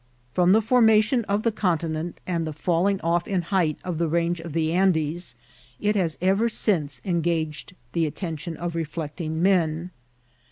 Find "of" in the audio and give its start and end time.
1.25-1.43, 3.83-3.99, 4.39-4.51, 8.57-8.73